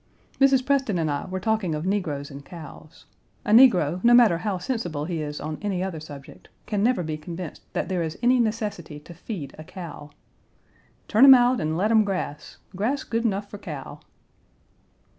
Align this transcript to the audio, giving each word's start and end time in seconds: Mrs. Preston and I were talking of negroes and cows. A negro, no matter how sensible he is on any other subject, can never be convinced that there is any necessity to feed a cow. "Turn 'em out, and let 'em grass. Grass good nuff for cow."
Mrs. 0.39 0.65
Preston 0.65 0.97
and 0.97 1.11
I 1.11 1.27
were 1.27 1.39
talking 1.39 1.75
of 1.75 1.85
negroes 1.85 2.31
and 2.31 2.43
cows. 2.43 3.05
A 3.45 3.51
negro, 3.51 4.03
no 4.03 4.15
matter 4.15 4.39
how 4.39 4.57
sensible 4.57 5.05
he 5.05 5.21
is 5.21 5.39
on 5.39 5.59
any 5.61 5.83
other 5.83 5.99
subject, 5.99 6.49
can 6.65 6.81
never 6.81 7.03
be 7.03 7.17
convinced 7.17 7.71
that 7.73 7.87
there 7.87 8.01
is 8.01 8.17
any 8.23 8.39
necessity 8.39 8.99
to 9.01 9.13
feed 9.13 9.53
a 9.59 9.63
cow. 9.63 10.09
"Turn 11.07 11.23
'em 11.23 11.35
out, 11.35 11.59
and 11.59 11.77
let 11.77 11.91
'em 11.91 12.03
grass. 12.03 12.57
Grass 12.75 13.03
good 13.03 13.25
nuff 13.25 13.47
for 13.47 13.59
cow." 13.59 13.99